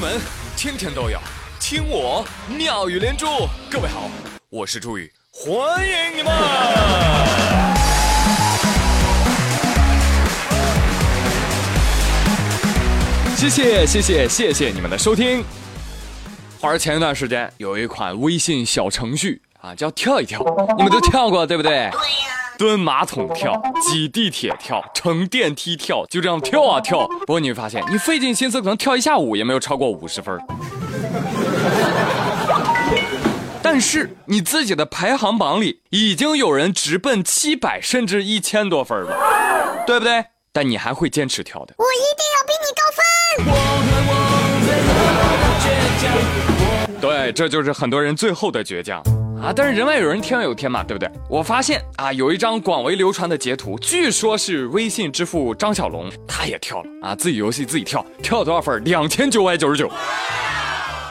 [0.00, 0.20] 门
[0.56, 1.18] 天天都有
[1.58, 2.24] 听我
[2.56, 3.26] 妙语连珠。
[3.68, 4.08] 各位好，
[4.48, 6.32] 我是朱宇，欢迎你们！
[13.36, 15.44] 谢谢谢谢谢谢你们的收听。
[16.60, 20.40] 话说前一段时间有一款微信小程序啊，叫跳一跳，
[20.76, 21.72] 你们都跳过对不对？
[21.72, 21.90] 对呀。
[22.58, 27.06] 蹲马桶跳，挤地铁跳，乘电梯跳，就这样跳啊跳。
[27.20, 30.36] 不过你会发现，你费尽心思可能跳一下午也没有超过五十分。
[33.62, 40.24] 但是你自己的排行榜里已经有人直奔七百甚至一千多分了，对不对？
[40.52, 41.74] 但你还会坚持跳的。
[41.78, 42.82] 我一定要比你高
[46.88, 47.00] 分。
[47.00, 49.00] 对，这就是很多人最后的倔强。
[49.42, 49.52] 啊！
[49.54, 51.10] 但是人外有人，天外有天嘛，对不对？
[51.28, 58.82] 我发现啊，有一张广为流传的截图，据说是微信支付张小龙，他也跳了啊，自己游戏自己跳，跳了多少分？
[58.84, 59.90] 两千九百九十九。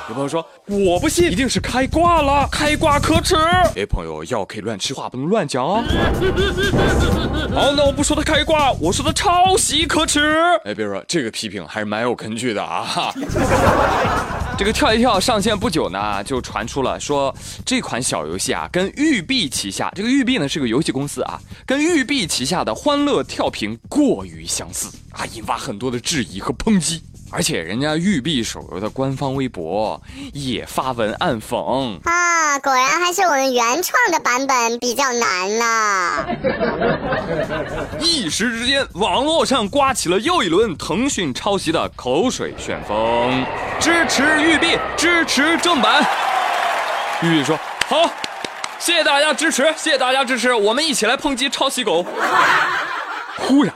[0.09, 3.35] 有朋友说我不信，一定是开挂了，开挂可耻。
[3.75, 5.83] 哎，朋友，药可以乱吃，话不能乱讲哦。
[7.53, 10.33] 好，那我不说他开挂，我说他抄袭可耻。
[10.63, 13.13] 哎，别说这个批评还是蛮有根据的啊。
[14.57, 27.03] 这个跳一跳上线不久呢，就传出了说这款小游戏啊，跟育碧旗下这个育碧呢是个游戏公司啊，跟育碧旗下的欢乐跳屏过于相似啊，引发很多的质疑和抨击。
[27.29, 30.01] 而且人家育碧手游的官方微博
[30.33, 36.25] 也发文暗讽啊，果然还是我们原创的版本比较难呢。
[37.99, 43.45] 一时之间，网络上刮起了又一轮腾讯抄袭的口水旋风，
[43.79, 46.05] 支持育碧，支持正版。
[47.21, 48.09] 玉碧说好，
[48.79, 52.05] 谢谢大家支持，谢谢大家支持，我们一起来抨击抄袭狗。
[53.37, 53.73] 忽然。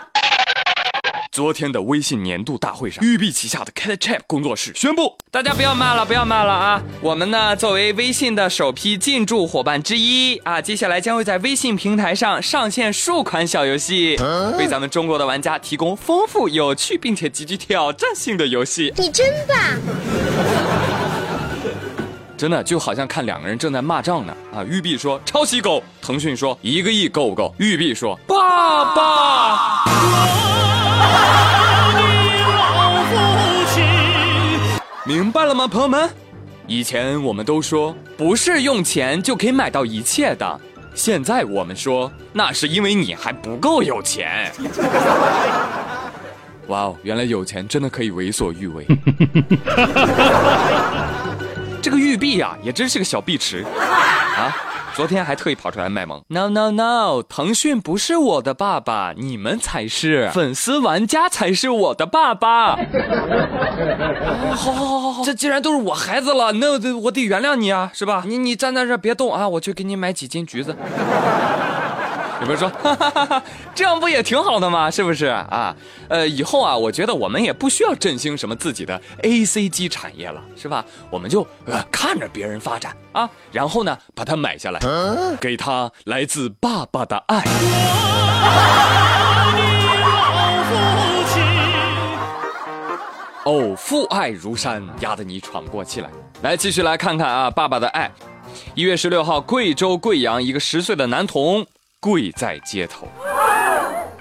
[1.31, 6.83] 昨天的微信年度大会上，育碧旗下的 CatChap 工作室宣布，大家不要骂了，不要骂了啊！
[6.99, 14.17] 我们呢，作为微信的首批进驻伙伴之一啊，接下来将会在微信平台上上线数款小游戏，
[14.57, 18.93] 为咱们中国的玩家提供丰富、有趣并且极具挑战性的游戏。
[18.97, 19.57] 你真棒！
[22.35, 24.65] 真的就好像看两个人正在骂仗呢啊！
[24.65, 27.55] 玉碧说抄袭狗，腾讯说一个亿够不够？
[27.57, 30.40] 玉碧说爸爸。
[35.03, 36.07] 明白了吗，朋友们？
[36.67, 40.61] 以前我们都说不是用钱就可以买到一切的，
[40.93, 44.51] 现在我们说那是因为你还不够有钱。
[46.67, 48.85] 哇哦，原来有钱真的可以为所欲为。
[51.81, 53.65] 这个玉璧呀，也真是个小碧池
[54.37, 54.55] 啊。
[54.93, 62.75] 昨天还特意跑出来卖萌，no no no，腾讯不是我的爸爸，你们才是粉丝玩家才是我的爸爸。
[64.53, 68.23] 好好好好好，这既然都是我孩子了，那我得原谅你啊，是吧？
[68.27, 70.75] 你你站在这别动啊，我去给你买几斤橘子。
[72.41, 73.43] 有人说，哈哈哈哈
[73.75, 74.89] 这样不也挺好的吗？
[74.89, 75.75] 是不是啊？
[76.07, 80.83] 呃，以后啊，我觉得我们也不需要振兴什么自己的 A C G 产业了，是吧？
[81.11, 84.79] 我们就呃看着别人发展啊，然后呢把它买下来，
[85.39, 87.43] 给他来自爸爸的爱。
[93.43, 96.09] 哦，父爱如山，压得你喘不过气来。
[96.41, 98.11] 来，继续来看看啊，爸爸的爱。
[98.73, 101.65] 一月十六号，贵州贵阳一个十岁的男童。
[102.01, 103.07] 跪在街头，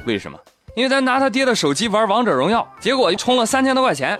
[0.04, 0.38] 为什么？
[0.76, 4.18] 因为咱拿他爹的手机玩王者荣耀，结果充了三千多块钱，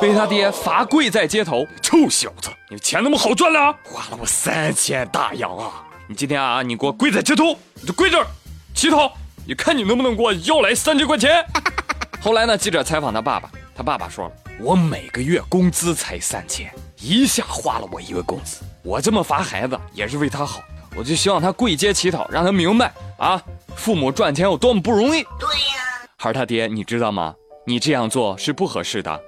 [0.00, 1.66] 被他爹罚跪在街头。
[1.82, 3.76] 臭小子，你钱那么好赚了？
[3.84, 5.84] 花了我三千大洋啊！
[6.08, 8.26] 你今天啊，你给我跪在街头，你就跪这儿
[8.74, 9.12] 乞讨，
[9.46, 11.44] 你看你能不能给我要来三千块钱？
[12.22, 20.62] 后来呢，记者采访他爸爸，他爸爸说了，我每个月工资才三千，一下花了我一个工资，我这么罚孩子也是为他好。
[20.98, 23.40] 我就希望他跪街乞讨，让他明白啊，
[23.76, 25.22] 父母赚钱有多么不容易。
[25.38, 27.32] 对呀，孩儿他爹，你知道吗？
[27.64, 29.20] 你这样做是不合适的。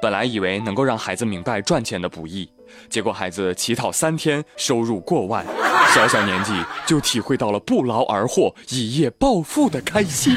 [0.00, 2.48] 本来以为能够让孩子明白赚钱的不易，
[2.88, 5.44] 结果孩子乞讨三天，收入过万，
[5.94, 6.54] 小小年纪
[6.86, 10.34] 就体会到了不劳而获、一夜暴富的开心。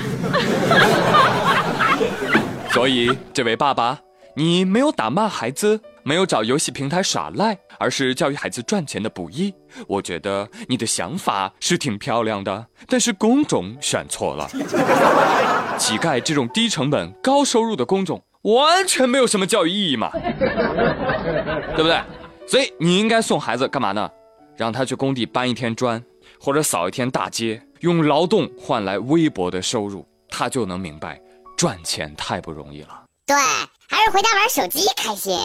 [2.72, 4.00] 所以，这位爸爸，
[4.36, 7.58] 你没有打骂孩子，没有找游戏平台耍赖。
[7.80, 9.52] 而是教育孩子赚钱的不易，
[9.88, 14.48] 我觉得你的想法是挺漂亮的，但是工种选错了。
[15.80, 22.00] 乞丐这种低成本高收入的工种，完全没有什么教育意义嘛，对不对？
[22.48, 24.08] 所以你应该送孩子干嘛呢？
[24.56, 26.00] 让他去工地搬一天砖，
[26.40, 31.20] 或者扫一天大街，用劳动换来微薄的收入，他就能明白
[31.58, 33.06] 赚钱太不容易了。
[33.26, 33.36] 对，
[33.90, 35.36] 还是回家玩手机开心。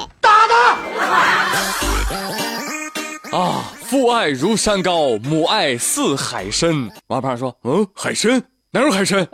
[3.33, 6.91] 啊，父爱如山高，母爱似海深。
[7.09, 9.27] 王胖说：“嗯，海参哪有海参？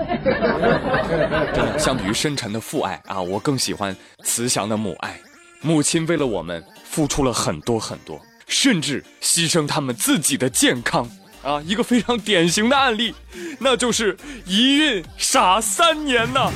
[1.55, 5.21] 真的，相比于深沉的父爱啊，我更喜欢慈祥的母爱。
[5.61, 11.09] 母亲为了我们付出了很多很多，甚至牺牲他们自己的健康。”
[11.45, 13.15] 啊，一个非常典型的案例，
[13.59, 14.17] 那就是
[14.47, 16.51] 一孕傻三年呐。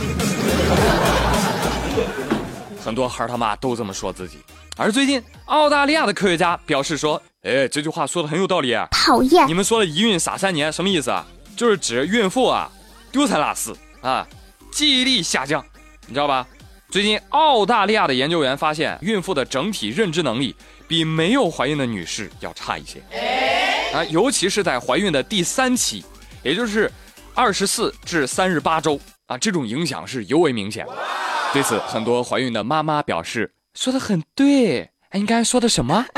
[2.82, 4.38] 很多孩儿他妈都这么说自己。
[4.76, 9.48] 而最近，澳大利亚的科学家表示说：“哎，这句话说的很有道理啊。”讨厌！
[9.48, 11.26] 你们说的一孕傻三年什么意思啊？
[11.56, 12.70] 就是指孕妇啊
[13.10, 14.26] 丢三落四啊，
[14.70, 15.64] 记忆力下降，
[16.06, 16.46] 你知道吧？
[16.90, 20.54] 最近，澳大利亚的研究员发现，孕妇的整体认知能力
[20.86, 23.02] 比没有怀孕的女士要差一些。
[23.94, 26.04] 啊，尤其是在怀孕的第三期，
[26.42, 26.92] 也就是
[27.34, 30.86] 二十四至三十八周啊，这种影响是尤为明显。
[31.56, 34.80] 对此，很多怀孕的妈妈表示说的很对。
[35.08, 36.04] 哎，你刚才说的什么？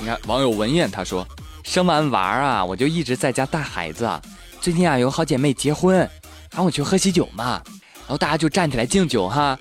[0.00, 1.28] 你看，网友文燕她说，
[1.62, 4.10] 生完娃啊，我就一直在家带孩子。
[4.62, 6.08] 最近啊，有好姐妹结婚，
[6.50, 7.60] 喊我去喝喜酒嘛，
[7.98, 9.58] 然后大家就站起来敬酒哈，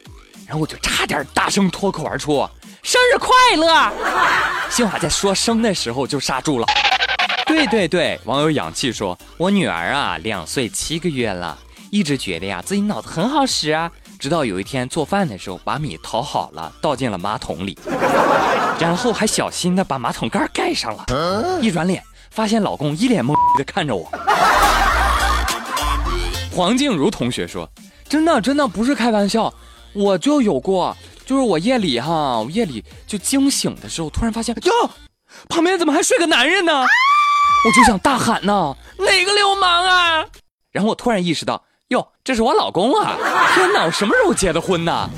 [0.47, 2.47] 然后我就差点大声脱口而出。
[2.83, 3.91] 生日快乐！
[4.71, 6.65] 幸好在说生的时候就刹住了。
[7.45, 11.59] 对对对，网友氧气说：“我女儿啊，两岁七个月了，
[11.91, 17.77] 一直觉得呀自己脑子很好使啊，直到有一天做饭的时候把米淘好了，倒进了马桶里，
[18.79, 21.05] 然后还小心的把马桶盖盖上了。
[21.61, 24.09] 一转脸发现老公一脸懵逼的看着我。”
[26.51, 27.69] 黄静茹同学说
[28.09, 29.53] ：“真的真的不是开玩笑，
[29.93, 30.95] 我就有过。”
[31.25, 34.89] 就是我夜里哈，我夜里就惊醒的时候，突然发现哟，
[35.47, 36.81] 旁边怎么还睡个男人呢？
[37.65, 40.25] 我就想大喊呐，哪个流氓啊？
[40.71, 43.17] 然后我突然意识到，哟，这是我老公啊！
[43.55, 45.09] 天哪，我什么时候结的婚呢？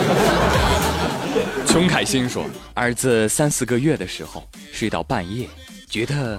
[1.66, 2.44] 穷凯欣说，
[2.74, 5.48] 儿子三四个月的时候，睡到半夜，
[5.88, 6.38] 觉得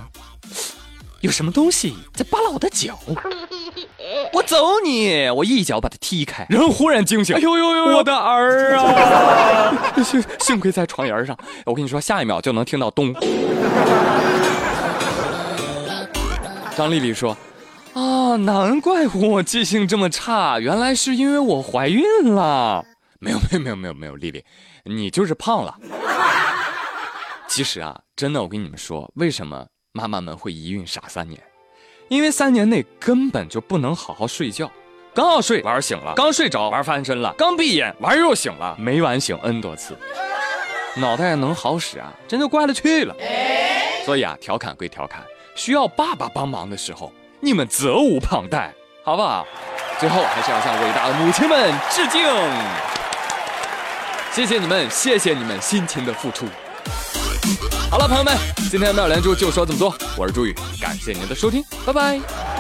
[1.22, 3.00] 有什么东西在扒拉我的脚。
[4.32, 5.28] 我走你！
[5.32, 7.36] 我一脚把他踢开，然后忽然惊醒。
[7.36, 7.98] 哎呦呦呦！
[7.98, 9.94] 我的儿啊！
[10.06, 11.36] 幸幸亏在床沿上。
[11.66, 13.12] 我跟你说，下一秒就能听到咚。
[16.78, 17.36] 张丽丽说
[17.94, 22.04] ：“啊，难怪我记性这么差，原来是因为我怀孕
[22.34, 22.86] 了。”
[23.20, 24.44] 没有没有没有没有没有，丽丽，
[24.86, 25.78] 你就是胖了。
[27.48, 31.40] 其实啊，真的，我跟你们说，为什么妈妈们会一孕傻三年？
[32.08, 34.72] 因为三年内根本就不能好好睡觉，
[35.14, 39.96] 刚要睡玩醒了，刚睡着玩翻身了，刚闭眼玩又醒了，每晚醒 n 多次，
[40.96, 43.16] 脑袋能好使啊，真就怪了去了。
[44.04, 45.24] 所以啊，调侃归调侃，
[45.56, 48.72] 需要爸爸帮忙的时候，你们责无旁贷，
[49.04, 49.46] 好不好？
[50.00, 52.22] 最后还是要向伟大的母亲们致敬，
[54.32, 56.46] 谢谢你们，谢谢你们辛勤的付出。
[57.90, 58.38] 好了，朋友们，
[58.70, 59.94] 今天妙连珠就说这么多。
[60.16, 62.51] 我是朱宇，感谢您的收听，拜拜。